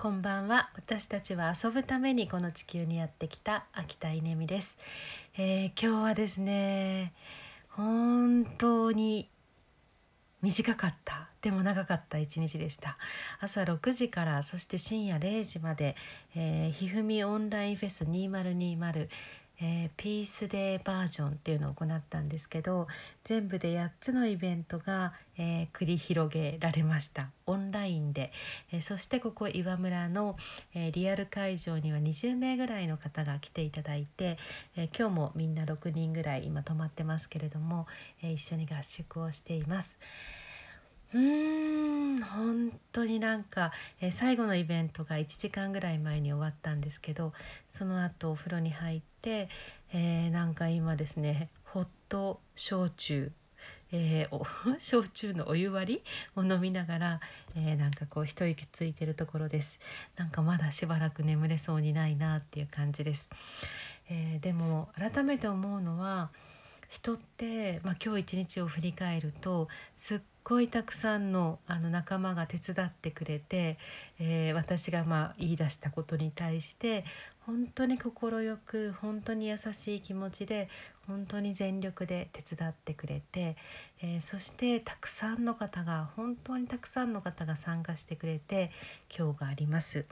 [0.00, 0.70] こんばんは。
[0.76, 4.78] 私たちは遊ぶためにこの地球にやってきた秋田稲美です、
[5.36, 7.12] えー、今日はですね
[7.70, 9.28] 本当に
[10.40, 11.30] 短かった。
[11.42, 12.96] でも長かった一日でした。
[13.40, 15.96] 朝6時からそして深夜0時まで、
[16.36, 19.08] え、ひふみオンラインフェス2020
[19.60, 22.86] えー、ピースデーバージョンっていうのを行ったんですけど
[23.24, 27.30] 全部で8つのイベントが、えー、繰り広げられました。
[27.46, 28.32] オンラインで、
[28.72, 30.36] えー、そしてここ岩村の、
[30.74, 34.38] えリアル会場には20名ぐらいの方が来ていただいて、
[34.76, 37.86] え今日もみんな6人ぐらい今泊まってますけれども、
[38.22, 39.98] え一緒に合宿をしています。
[41.14, 41.47] うん。
[42.92, 47.32] 当になんか、えー、最後のイベントが1時間ぐらい前に終わったんですけど
[47.76, 49.48] その後お風呂に入って、
[49.92, 53.32] えー、なんか今ですねホット焼酎
[53.90, 54.46] えー、お
[54.80, 56.02] 焼酎のお湯割り
[56.36, 57.20] を飲みながら、
[57.56, 59.78] えー、なんかこう一息ついてるところです。
[60.16, 63.28] なんかまだしばらく眠れそうにないなっていう感じです、
[64.10, 66.30] えー、でも改めて思うのは
[66.88, 73.76] 人って、まあ、今日一日を振り返るとすっごいたくさんのあの仲間が手伝ってくれて、
[74.18, 77.04] えー、私がまあ言い出したことに対して
[77.40, 78.10] 本当に快
[78.56, 80.70] く本当に優しい気持ちで
[81.06, 83.56] 本当に全力で手伝ってくれて、
[84.02, 88.70] えー、そしてたくさんの方が本当にたくさんの方が参加してくれて
[89.14, 90.00] 今日があります。
[90.00, 90.04] っ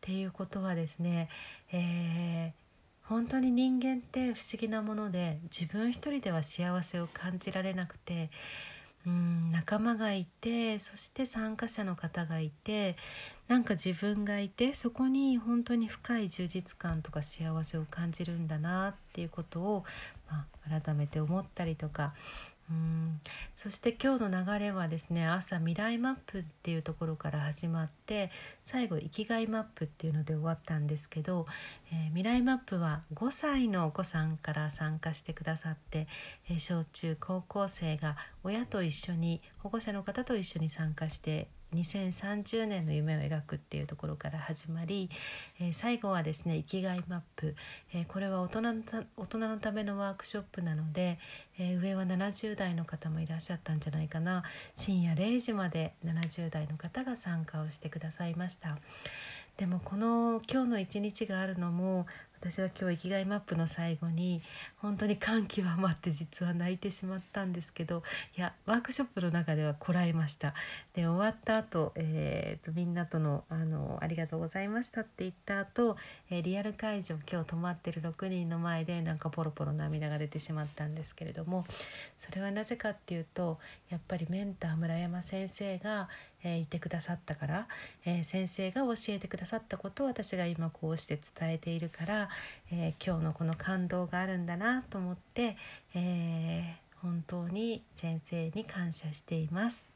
[0.00, 1.28] ていうことはですね、
[1.72, 2.64] えー
[3.06, 8.30] 本当に人間って不思議なもので自分一人では幸せを感じられなくて
[9.06, 12.96] 仲間がいてそして参加者の方がいて
[13.48, 19.84] なんか自分がいてそこに本当に深い充実感とか幸せを感じるんだなっていうことを、
[20.30, 22.14] まあ、改めて思ったりとか
[22.70, 23.20] うん。
[23.56, 28.30] そして今日の流れはですね朝未来マップっていうところから始まって
[28.64, 31.46] 最後生きがいマップっていうので終わったんですけど、
[31.92, 36.06] えー、未来マップは5歳のお子さんから参加してくださって、
[36.50, 45.10] えー、小中高校生が親と一緒に保護者の方と一緒に参加して2030年の夢を描くっていうところから始まり、
[45.60, 47.54] えー、最後はですね生きがいマップ、
[47.92, 48.74] えー、これは大人の
[49.16, 51.18] 大人のためのワークショップなので、
[51.58, 58.78] えー、上は70代の方もいらっしゃったんじゃないかな深夜0時まで70代の方が参加をしてくださいました。
[59.56, 62.06] でもこの今日の一日があるのも
[62.44, 64.42] 私は今日生きがいマップの最後に
[64.76, 68.02] 本当に感極まって実は泣いてしまったんですけど
[68.36, 70.52] いやワークショップの中ではこらえました。
[70.92, 75.96] で終わった後、えーと、みんなとのあの「ありがとうございました」って言った後、
[76.28, 81.64] えー、リアル会場今日泊まってる6人の前でなんかポロポロ涙が出てしまったんですけれども
[82.20, 86.10] それはなぜかっていうとやっぱりメンター村山先生が、
[86.42, 87.68] えー、いてくださったから、
[88.04, 92.28] えー、先生が教えてくださったことを私が今こうして伝えているから、
[92.70, 95.56] えー、今日のこの感動があるんだなと思って、
[95.94, 99.93] え本当に先生に感謝しています。